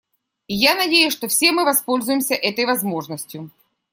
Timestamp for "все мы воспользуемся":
1.27-2.33